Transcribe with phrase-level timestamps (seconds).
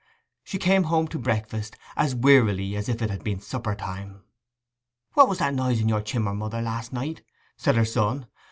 [0.43, 4.23] She came home to breakfast as wearily as if it had been suppertime.
[5.13, 7.21] 'What was that noise in your chimmer, mother, last night?'
[7.55, 8.25] said her son.